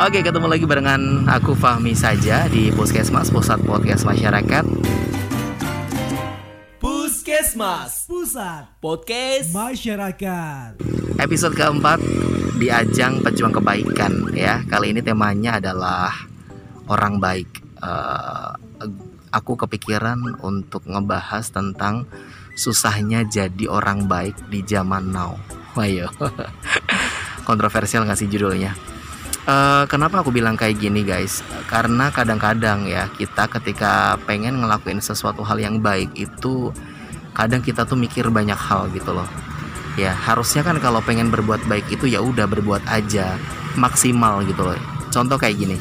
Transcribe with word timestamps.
Oke, 0.00 0.24
ketemu 0.24 0.48
lagi 0.48 0.64
barengan 0.64 1.28
aku 1.28 1.52
Fahmi 1.52 1.92
saja 1.92 2.48
di 2.48 2.72
Puskesmas 2.72 3.28
Pusat 3.28 3.60
Podcast 3.60 4.08
Masyarakat. 4.08 4.64
Puskesmas 6.80 8.08
Pusat 8.08 8.80
Podcast 8.80 9.52
Masyarakat 9.52 10.80
Episode 11.20 11.52
keempat 11.60 12.00
di 12.56 12.72
ajang 12.72 13.20
pejuang 13.20 13.52
kebaikan 13.52 14.32
ya. 14.32 14.64
Kali 14.64 14.96
ini 14.96 15.04
temanya 15.04 15.60
adalah 15.60 16.24
orang 16.88 17.20
baik. 17.20 17.60
Eh, 17.84 18.50
aku 19.28 19.60
kepikiran 19.60 20.40
untuk 20.40 20.88
ngebahas 20.88 21.52
tentang 21.52 22.08
susahnya 22.56 23.28
jadi 23.28 23.68
orang 23.68 24.08
baik 24.08 24.48
di 24.48 24.64
zaman 24.64 25.12
now. 25.12 25.36
Ayo. 25.84 26.08
Kontroversial 27.44 28.08
nggak 28.08 28.18
sih 28.18 28.28
judulnya? 28.28 28.72
Eh, 29.44 29.84
kenapa 29.92 30.24
aku 30.24 30.32
bilang 30.32 30.56
kayak 30.56 30.80
gini 30.80 31.04
guys? 31.04 31.44
Karena 31.68 32.08
kadang-kadang 32.08 32.88
ya 32.88 33.12
kita 33.12 33.44
ketika 33.52 34.16
pengen 34.24 34.64
ngelakuin 34.64 35.04
sesuatu 35.04 35.44
hal 35.44 35.60
yang 35.60 35.84
baik 35.84 36.16
itu 36.16 36.72
kadang 37.36 37.60
kita 37.60 37.84
tuh 37.84 38.00
mikir 38.00 38.32
banyak 38.32 38.56
hal 38.56 38.88
gitu 38.96 39.12
loh. 39.12 39.28
Ya 40.00 40.16
harusnya 40.16 40.64
kan 40.64 40.80
kalau 40.80 41.04
pengen 41.04 41.28
berbuat 41.28 41.68
baik 41.68 41.92
itu 41.92 42.08
ya 42.08 42.24
udah 42.24 42.48
berbuat 42.48 42.88
aja 42.88 43.36
maksimal 43.76 44.40
gitu 44.48 44.64
loh. 44.64 44.80
Contoh 45.12 45.36
kayak 45.36 45.60
gini. 45.60 45.76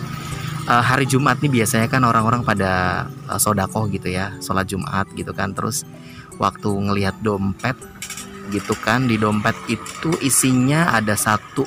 Eh, 0.68 0.84
hari 0.84 1.08
Jumat 1.08 1.40
nih 1.40 1.64
biasanya 1.64 1.88
kan 1.88 2.04
orang-orang 2.04 2.44
pada 2.44 3.08
eh, 3.32 3.40
sodakoh 3.40 3.88
gitu 3.88 4.12
ya, 4.12 4.36
sholat 4.44 4.68
Jumat 4.68 5.08
gitu 5.16 5.32
kan. 5.32 5.56
Terus 5.56 5.88
waktu 6.36 6.68
ngelihat 6.68 7.16
dompet 7.24 7.80
gitu 8.52 8.76
kan 8.76 9.08
di 9.08 9.16
dompet 9.16 9.56
itu 9.72 10.12
isinya 10.20 10.92
ada 10.92 11.16
satu 11.16 11.64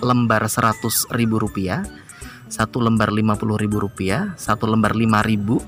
lembar 0.00 0.46
100 0.46 1.10
ribu 1.12 1.42
rupiah 1.42 1.84
satu 2.48 2.80
lembar 2.80 3.12
50 3.12 3.36
ribu 3.60 3.76
rupiah 3.78 4.32
satu 4.40 4.64
lembar 4.64 4.96
5 4.96 5.04
ribu. 5.28 5.60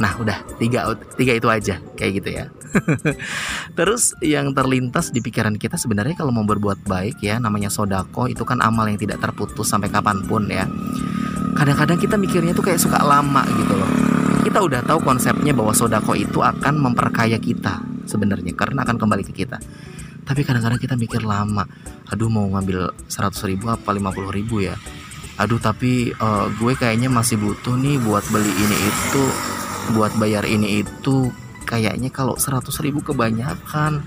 Nah 0.00 0.16
udah 0.16 0.38
tiga 0.56 0.88
tiga 1.18 1.32
itu 1.36 1.48
aja 1.50 1.76
kayak 1.98 2.12
gitu 2.22 2.28
ya. 2.32 2.44
Terus 3.78 4.14
yang 4.22 4.54
terlintas 4.54 5.10
di 5.10 5.20
pikiran 5.20 5.58
kita 5.58 5.76
sebenarnya 5.76 6.16
kalau 6.16 6.30
mau 6.30 6.46
berbuat 6.46 6.86
baik 6.86 7.20
ya 7.20 7.36
namanya 7.42 7.68
sodako 7.68 8.30
itu 8.30 8.46
kan 8.46 8.62
amal 8.62 8.86
yang 8.86 8.96
tidak 8.96 9.20
terputus 9.20 9.68
sampai 9.68 9.90
kapan 9.92 10.22
pun 10.24 10.46
ya. 10.48 10.64
Kadang-kadang 11.58 11.98
kita 11.98 12.14
mikirnya 12.16 12.54
tuh 12.54 12.64
kayak 12.64 12.80
suka 12.80 13.02
lama 13.02 13.42
gitu 13.58 13.74
loh 13.74 14.19
kita 14.40 14.58
udah 14.64 14.80
tahu 14.82 15.00
konsepnya 15.04 15.52
bahwa 15.52 15.76
sodako 15.76 16.16
itu 16.16 16.40
akan 16.40 16.80
memperkaya 16.80 17.36
kita 17.36 17.84
sebenarnya 18.08 18.56
karena 18.56 18.82
akan 18.82 18.96
kembali 18.96 19.24
ke 19.28 19.32
kita. 19.44 19.60
Tapi 20.24 20.40
kadang-kadang 20.46 20.80
kita 20.80 20.94
mikir 20.96 21.22
lama 21.24 21.66
aduh 22.10 22.30
mau 22.30 22.46
ngambil 22.48 22.90
100 23.06 23.50
ribu 23.50 23.68
apa 23.68 23.92
50 23.92 24.36
ribu 24.36 24.64
ya? 24.64 24.76
Aduh 25.40 25.60
tapi 25.60 26.12
eh, 26.12 26.46
gue 26.56 26.72
kayaknya 26.76 27.12
masih 27.12 27.36
butuh 27.40 27.76
nih 27.76 28.00
buat 28.00 28.24
beli 28.32 28.50
ini 28.50 28.76
itu 28.76 29.24
buat 29.96 30.12
bayar 30.16 30.48
ini 30.48 30.82
itu. 30.82 31.28
Kayaknya 31.68 32.10
kalau 32.10 32.34
100 32.34 32.66
ribu 32.82 32.98
kebanyakan 32.98 34.02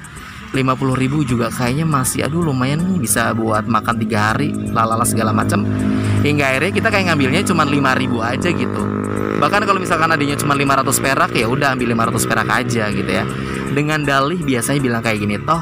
50 0.53 1.01
ribu 1.01 1.25
juga 1.25 1.49
kayaknya 1.49 1.87
masih 1.87 2.29
aduh 2.29 2.45
lumayan 2.45 2.83
nih 2.85 3.01
bisa 3.01 3.33
buat 3.33 3.65
makan 3.65 3.95
tiga 4.03 4.31
hari 4.31 4.53
lalala 4.53 5.01
segala 5.01 5.33
macam 5.33 5.65
hingga 6.21 6.45
akhirnya 6.45 6.71
kita 6.77 6.87
kayak 6.93 7.05
ngambilnya 7.09 7.41
cuma 7.41 7.65
5 7.65 7.73
ribu 7.97 8.21
aja 8.21 8.53
gitu 8.53 8.92
bahkan 9.43 9.67
kalau 9.67 9.75
misalkan 9.75 10.07
adanya 10.07 10.39
cuma 10.39 10.55
500 10.55 11.03
perak 11.03 11.31
ya 11.35 11.51
udah 11.51 11.75
ambil 11.75 11.91
500 11.91 12.31
perak 12.31 12.47
aja 12.47 12.87
gitu 12.95 13.11
ya. 13.11 13.27
Dengan 13.75 13.99
dalih 14.07 14.39
biasanya 14.39 14.79
bilang 14.79 15.03
kayak 15.03 15.19
gini 15.19 15.35
toh 15.43 15.59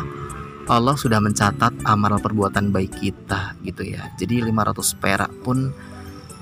Allah 0.69 0.93
sudah 0.93 1.17
mencatat 1.17 1.81
amal 1.89 2.21
perbuatan 2.21 2.69
baik 2.69 3.01
kita 3.01 3.57
gitu 3.65 3.81
ya. 3.81 4.13
Jadi 4.21 4.45
500 4.45 5.01
perak 5.01 5.33
pun 5.41 5.73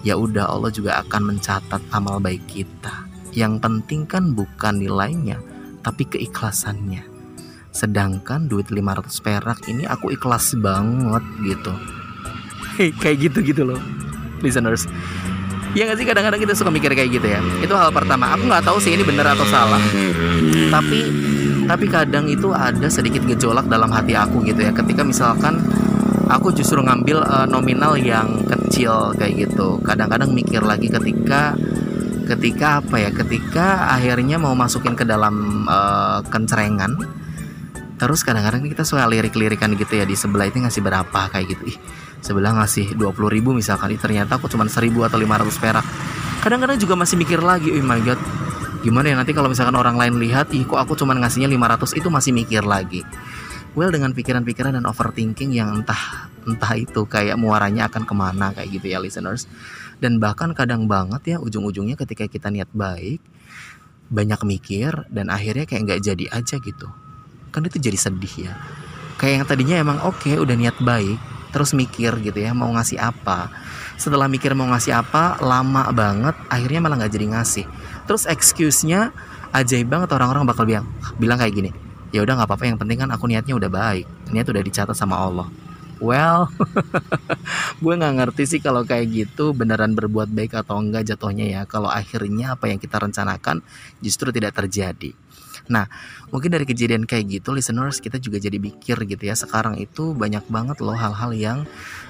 ya 0.04 0.20
udah 0.20 0.52
Allah 0.52 0.68
juga 0.68 1.00
akan 1.00 1.32
mencatat 1.32 1.80
amal 1.96 2.20
baik 2.20 2.44
kita. 2.44 3.08
Yang 3.32 3.64
penting 3.64 4.04
kan 4.04 4.36
bukan 4.36 4.84
nilainya 4.84 5.40
tapi 5.80 6.12
keikhlasannya. 6.12 7.08
Sedangkan 7.72 8.52
duit 8.52 8.68
500 8.68 9.08
perak 9.24 9.64
ini 9.72 9.88
aku 9.88 10.12
ikhlas 10.12 10.60
banget 10.60 11.24
gitu. 11.48 11.72
Kayak 13.00 13.32
gitu 13.32 13.40
gitu 13.56 13.64
loh 13.64 13.80
listeners 14.42 14.88
Ya 15.78 15.86
nggak 15.86 15.98
sih 16.02 16.06
kadang-kadang 16.08 16.42
kita 16.42 16.54
suka 16.58 16.74
mikir 16.74 16.90
kayak 16.98 17.10
gitu 17.14 17.28
ya. 17.30 17.40
Itu 17.62 17.78
hal 17.78 17.94
pertama. 17.94 18.34
Aku 18.34 18.50
nggak 18.50 18.66
tahu 18.66 18.78
sih 18.82 18.98
ini 18.98 19.06
bener 19.06 19.26
atau 19.26 19.46
salah. 19.46 19.82
Tapi 20.74 21.00
tapi 21.70 21.86
kadang 21.86 22.26
itu 22.26 22.50
ada 22.50 22.90
sedikit 22.90 23.22
gejolak 23.30 23.70
dalam 23.70 23.94
hati 23.94 24.18
aku 24.18 24.42
gitu 24.50 24.66
ya. 24.66 24.74
Ketika 24.74 25.06
misalkan 25.06 25.62
aku 26.26 26.50
justru 26.58 26.82
ngambil 26.82 27.22
eh, 27.22 27.48
nominal 27.50 27.94
yang 28.02 28.42
kecil 28.50 29.14
kayak 29.14 29.50
gitu. 29.50 29.78
Kadang-kadang 29.86 30.34
mikir 30.34 30.66
lagi 30.66 30.90
ketika 30.90 31.54
Ketika 32.30 32.78
apa 32.78 33.02
ya? 33.02 33.10
Ketika 33.10 33.90
akhirnya 33.90 34.38
mau 34.38 34.54
masukin 34.54 34.98
ke 34.98 35.06
dalam 35.06 35.66
eh, 35.70 36.20
kencerengan 36.30 36.98
Terus 38.00 38.24
kadang-kadang 38.24 38.64
kita 38.66 38.86
suka 38.88 39.06
lirik-lirikan 39.06 39.76
gitu 39.76 39.98
ya 39.98 40.06
Di 40.06 40.14
sebelah 40.18 40.50
itu 40.50 40.62
ngasih 40.62 40.82
berapa 40.82 41.30
kayak 41.30 41.46
gitu. 41.46 41.74
Ih 41.74 41.78
sebelah 42.20 42.56
ngasih 42.60 42.96
20 42.96 43.36
ribu 43.36 43.52
misalkan. 43.56 43.92
Ternyata 43.96 44.40
aku 44.40 44.48
cuma 44.52 44.68
1000 44.68 44.92
atau 45.06 45.18
500 45.18 45.62
perak. 45.62 45.86
Kadang-kadang 46.40 46.80
juga 46.80 46.96
masih 46.96 47.20
mikir 47.20 47.44
lagi 47.44 47.76
oh 47.76 47.84
my 47.84 48.00
god 48.04 48.20
gimana 48.80 49.12
ya 49.12 49.16
nanti 49.20 49.36
kalau 49.36 49.52
misalkan 49.52 49.76
orang 49.76 50.00
lain 50.00 50.24
lihat 50.24 50.56
ih 50.56 50.64
kok 50.64 50.80
aku 50.80 50.96
cuma 50.96 51.12
ngasihnya 51.12 51.52
500 51.52 52.00
itu 52.00 52.08
masih 52.08 52.32
mikir 52.32 52.64
lagi. 52.64 53.04
Well 53.76 53.92
dengan 53.92 54.16
pikiran-pikiran 54.16 54.80
dan 54.80 54.88
overthinking 54.88 55.52
yang 55.52 55.84
entah 55.84 56.32
entah 56.48 56.74
itu 56.80 57.04
kayak 57.06 57.36
muaranya 57.36 57.92
akan 57.92 58.08
ke 58.08 58.14
mana 58.16 58.56
kayak 58.56 58.80
gitu 58.80 58.88
ya 58.88 59.04
listeners. 59.04 59.52
Dan 60.00 60.24
bahkan 60.24 60.56
kadang 60.56 60.88
banget 60.88 61.36
ya 61.36 61.38
ujung-ujungnya 61.44 62.00
ketika 62.00 62.24
kita 62.32 62.48
niat 62.48 62.72
baik 62.72 63.20
banyak 64.10 64.42
mikir 64.48 65.06
dan 65.12 65.28
akhirnya 65.28 65.68
kayak 65.68 65.82
nggak 65.86 66.02
jadi 66.02 66.26
aja 66.32 66.56
gitu. 66.64 66.88
Kan 67.52 67.68
itu 67.68 67.84
jadi 67.84 68.00
sedih 68.00 68.50
ya. 68.50 68.54
Kayak 69.20 69.44
yang 69.44 69.46
tadinya 69.46 69.76
emang 69.76 70.00
oke 70.08 70.32
udah 70.40 70.56
niat 70.56 70.80
baik 70.80 71.20
terus 71.50 71.74
mikir 71.74 72.18
gitu 72.22 72.38
ya 72.38 72.54
mau 72.54 72.70
ngasih 72.74 72.98
apa. 73.02 73.50
Setelah 74.00 74.32
mikir 74.32 74.56
mau 74.56 74.70
ngasih 74.72 74.96
apa 74.96 75.38
lama 75.44 75.90
banget 75.92 76.36
akhirnya 76.48 76.80
malah 76.80 76.98
nggak 77.04 77.14
jadi 77.14 77.28
ngasih. 77.36 77.66
Terus 78.08 78.24
excuse-nya 78.26 79.12
ajaib 79.54 79.90
banget 79.90 80.10
orang-orang 80.14 80.46
bakal 80.46 80.66
bilang 80.66 80.86
bilang 81.18 81.42
kayak 81.42 81.54
gini 81.54 81.72
ya 82.14 82.26
udah 82.26 82.42
nggak 82.42 82.50
apa-apa 82.50 82.66
yang 82.70 82.78
penting 82.78 82.98
kan 83.06 83.10
aku 83.14 83.26
niatnya 83.30 83.54
udah 83.58 83.70
baik 83.70 84.06
niat 84.34 84.46
udah 84.50 84.62
dicatat 84.62 84.98
sama 84.98 85.18
Allah 85.18 85.48
well 86.00 86.52
gue 87.84 87.94
nggak 87.94 88.16
ngerti 88.20 88.44
sih 88.58 88.60
kalau 88.60 88.84
kayak 88.84 89.08
gitu 89.12 89.52
beneran 89.56 89.94
berbuat 89.94 90.32
baik 90.32 90.56
atau 90.56 90.80
enggak 90.80 91.08
jatuhnya 91.08 91.46
ya 91.48 91.62
kalau 91.70 91.88
akhirnya 91.88 92.56
apa 92.56 92.72
yang 92.72 92.80
kita 92.80 93.00
rencanakan 93.00 93.64
justru 94.02 94.34
tidak 94.34 94.56
terjadi 94.56 95.14
Nah, 95.70 95.86
mungkin 96.34 96.50
dari 96.50 96.66
kejadian 96.66 97.06
kayak 97.06 97.30
gitu, 97.30 97.54
listeners 97.54 98.02
kita 98.02 98.18
juga 98.18 98.42
jadi 98.42 98.58
mikir 98.58 98.98
gitu 99.06 99.24
ya. 99.24 99.38
Sekarang 99.38 99.78
itu 99.78 100.18
banyak 100.18 100.42
banget 100.50 100.82
loh 100.82 100.98
hal-hal 100.98 101.32
yang 101.38 101.60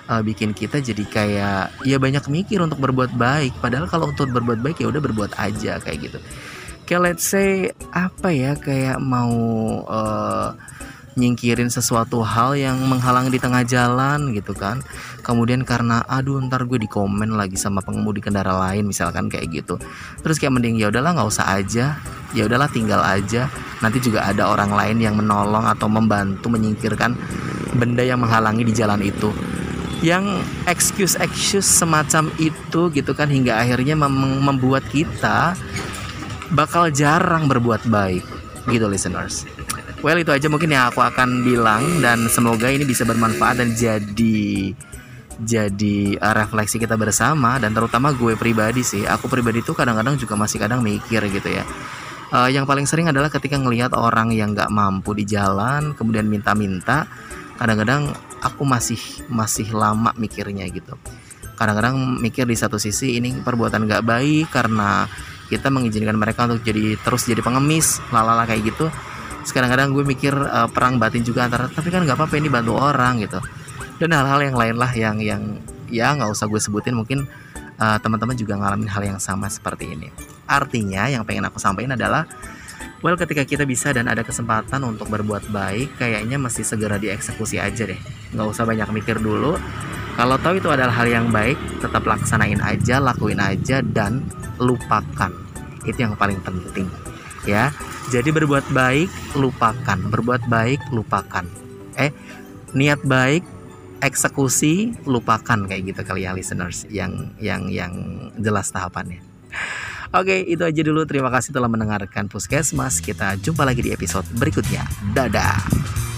uh, 0.08 0.24
bikin 0.24 0.56
kita 0.56 0.80
jadi 0.80 1.04
kayak 1.04 1.84
ya 1.84 2.00
banyak 2.00 2.24
mikir 2.32 2.64
untuk 2.64 2.80
berbuat 2.80 3.20
baik. 3.20 3.60
Padahal 3.60 3.92
kalau 3.92 4.16
untuk 4.16 4.32
berbuat 4.32 4.64
baik 4.64 4.80
ya 4.80 4.88
udah 4.88 5.04
berbuat 5.04 5.36
aja 5.36 5.84
kayak 5.84 6.00
gitu. 6.08 6.18
Kayak 6.88 7.02
let's 7.04 7.28
say 7.28 7.76
apa 7.92 8.32
ya 8.32 8.56
kayak 8.56 8.98
mau 9.04 9.36
uh, 9.86 10.56
nyingkirin 11.20 11.68
sesuatu 11.68 12.24
hal 12.24 12.56
yang 12.56 12.80
menghalangi 12.88 13.36
di 13.36 13.40
tengah 13.44 13.68
jalan 13.68 14.32
gitu 14.32 14.56
kan. 14.56 14.80
Kemudian 15.20 15.68
karena 15.68 16.00
aduh 16.08 16.40
ntar 16.48 16.64
gue 16.64 16.80
dikomen 16.80 17.36
lagi 17.36 17.60
sama 17.60 17.84
pengemudi 17.84 18.24
kendaraan 18.24 18.58
lain 18.58 18.84
misalkan 18.88 19.28
kayak 19.28 19.52
gitu. 19.52 19.76
Terus 20.24 20.40
kayak 20.40 20.56
mending 20.56 20.80
ya 20.80 20.88
udahlah 20.88 21.12
nggak 21.12 21.30
usah 21.30 21.46
aja. 21.60 22.00
Ya 22.32 22.48
udahlah 22.48 22.72
tinggal 22.72 23.04
aja. 23.04 23.52
Nanti 23.84 24.00
juga 24.00 24.24
ada 24.24 24.48
orang 24.48 24.72
lain 24.72 24.98
yang 25.04 25.20
menolong 25.20 25.68
atau 25.68 25.92
membantu 25.92 26.48
menyingkirkan 26.48 27.14
benda 27.76 28.02
yang 28.02 28.24
menghalangi 28.24 28.64
di 28.64 28.72
jalan 28.72 29.04
itu. 29.04 29.36
Yang 30.00 30.48
excuse 30.64 31.20
excuse 31.20 31.68
semacam 31.68 32.32
itu 32.40 32.88
gitu 32.96 33.12
kan 33.12 33.28
hingga 33.28 33.60
akhirnya 33.60 34.00
mem 34.00 34.40
membuat 34.40 34.88
kita 34.88 35.60
bakal 36.56 36.88
jarang 36.90 37.46
berbuat 37.52 37.86
baik 37.86 38.39
gitu 38.72 38.86
listeners. 38.88 39.44
Well 40.00 40.16
itu 40.16 40.32
aja 40.32 40.48
mungkin 40.48 40.72
yang 40.72 40.88
aku 40.88 41.04
akan 41.04 41.44
bilang 41.44 42.00
dan 42.00 42.32
semoga 42.32 42.72
ini 42.72 42.88
bisa 42.88 43.04
bermanfaat 43.04 43.60
dan 43.60 43.76
jadi 43.76 44.72
jadi 45.40 46.20
uh, 46.20 46.36
refleksi 46.36 46.80
kita 46.80 47.00
bersama 47.00 47.56
dan 47.60 47.72
terutama 47.72 48.12
gue 48.12 48.36
pribadi 48.36 48.84
sih. 48.84 49.08
Aku 49.08 49.32
pribadi 49.32 49.64
tuh 49.64 49.76
kadang-kadang 49.76 50.20
juga 50.20 50.36
masih 50.36 50.60
kadang 50.60 50.84
mikir 50.84 51.24
gitu 51.32 51.50
ya. 51.52 51.64
Uh, 52.30 52.48
yang 52.52 52.68
paling 52.70 52.86
sering 52.86 53.10
adalah 53.10 53.32
ketika 53.32 53.58
ngelihat 53.58 53.96
orang 53.96 54.30
yang 54.36 54.54
nggak 54.54 54.70
mampu 54.70 55.18
di 55.18 55.26
jalan 55.26 55.98
kemudian 55.98 56.30
minta-minta 56.30 57.10
kadang-kadang 57.58 58.14
aku 58.40 58.64
masih 58.64 59.00
masih 59.28 59.72
lama 59.76 60.16
mikirnya 60.16 60.68
gitu. 60.72 60.96
Kadang-kadang 61.60 62.20
mikir 62.24 62.48
di 62.48 62.56
satu 62.56 62.80
sisi 62.80 63.20
ini 63.20 63.36
perbuatan 63.36 63.84
nggak 63.84 64.04
baik 64.08 64.48
karena 64.48 65.08
kita 65.50 65.74
mengizinkan 65.74 66.16
mereka 66.16 66.46
untuk 66.46 66.62
jadi 66.62 66.96
terus 67.02 67.26
jadi 67.26 67.42
pengemis 67.42 68.00
lalala 68.14 68.46
kayak 68.46 68.70
gitu 68.70 68.88
sekarang 69.44 69.70
kadang 69.74 69.90
gue 69.98 70.06
mikir 70.06 70.32
uh, 70.32 70.70
perang 70.70 71.02
batin 71.02 71.26
juga 71.26 71.50
antara 71.50 71.66
tapi 71.68 71.90
kan 71.90 72.06
nggak 72.06 72.16
apa-apa 72.16 72.38
ini 72.38 72.48
bantu 72.54 72.78
orang 72.78 73.26
gitu 73.26 73.42
dan 73.98 74.14
hal-hal 74.14 74.40
yang 74.46 74.56
lain 74.56 74.76
lah 74.78 74.92
yang 74.94 75.18
yang 75.18 75.42
ya 75.90 76.14
nggak 76.14 76.30
usah 76.30 76.46
gue 76.46 76.62
sebutin 76.62 76.94
mungkin 76.94 77.26
uh, 77.82 77.98
teman-teman 77.98 78.38
juga 78.38 78.56
ngalamin 78.62 78.88
hal 78.88 79.04
yang 79.04 79.20
sama 79.20 79.50
seperti 79.50 79.98
ini 79.98 80.14
artinya 80.46 81.10
yang 81.10 81.26
pengen 81.26 81.50
aku 81.50 81.58
sampaikan 81.58 81.98
adalah 81.98 82.30
Well, 83.00 83.16
ketika 83.16 83.48
kita 83.48 83.64
bisa 83.64 83.96
dan 83.96 84.12
ada 84.12 84.28
kesempatan 84.28 84.84
untuk 84.84 85.08
berbuat 85.08 85.56
baik, 85.56 86.04
kayaknya 86.04 86.36
mesti 86.36 86.68
segera 86.68 87.00
dieksekusi 87.00 87.56
aja 87.56 87.88
deh. 87.88 87.96
Nggak 88.36 88.48
usah 88.52 88.68
banyak 88.68 88.92
mikir 88.92 89.24
dulu. 89.24 89.56
Kalau 90.20 90.36
tahu 90.36 90.60
itu 90.60 90.68
adalah 90.68 90.92
hal 90.92 91.08
yang 91.08 91.32
baik, 91.32 91.56
tetap 91.80 92.04
laksanain 92.04 92.60
aja, 92.60 93.00
lakuin 93.00 93.40
aja, 93.40 93.80
dan 93.80 94.28
lupakan. 94.60 95.32
Itu 95.88 95.96
yang 95.96 96.20
paling 96.20 96.44
penting. 96.44 96.92
Ya, 97.48 97.72
jadi 98.12 98.28
berbuat 98.28 98.68
baik, 98.76 99.08
lupakan. 99.40 99.96
Berbuat 100.12 100.52
baik, 100.52 100.92
lupakan. 100.92 101.48
Eh, 101.96 102.12
niat 102.76 103.00
baik, 103.08 103.48
eksekusi, 104.04 104.92
lupakan 105.08 105.72
kayak 105.72 105.96
gitu 105.96 106.02
kali 106.04 106.28
ya 106.28 106.36
listeners 106.36 106.84
yang 106.92 107.32
yang 107.40 107.72
yang 107.72 107.96
jelas 108.36 108.76
tahapannya. 108.76 109.24
Oke, 110.12 110.44
itu 110.44 110.68
aja 110.68 110.82
dulu. 110.84 111.08
Terima 111.08 111.32
kasih 111.32 111.56
telah 111.56 111.72
mendengarkan 111.72 112.28
Puskesmas. 112.28 113.00
Kita 113.00 113.40
jumpa 113.40 113.64
lagi 113.64 113.88
di 113.88 113.96
episode 113.96 114.28
berikutnya. 114.36 114.84
Dadah. 115.16 116.09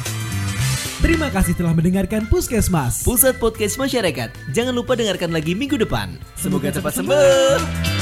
Terima 1.22 1.38
kasih 1.38 1.54
telah 1.54 1.78
mendengarkan 1.78 2.26
Puskesmas, 2.26 3.06
Pusat 3.06 3.38
Podcast 3.38 3.78
Masyarakat. 3.78 4.34
Jangan 4.58 4.74
lupa 4.74 4.98
dengarkan 4.98 5.30
lagi 5.30 5.54
minggu 5.54 5.78
depan. 5.78 6.18
Semoga 6.34 6.74
cepat 6.74 6.98
sembuh. 6.98 8.01